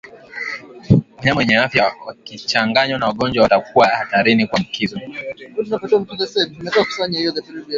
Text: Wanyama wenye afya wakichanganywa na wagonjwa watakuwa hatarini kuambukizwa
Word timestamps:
Wanyama 1.15 1.39
wenye 1.39 1.55
afya 1.65 1.85
wakichanganywa 2.05 2.99
na 2.99 3.07
wagonjwa 3.07 3.43
watakuwa 3.43 3.87
hatarini 3.99 4.47
kuambukizwa 4.47 4.99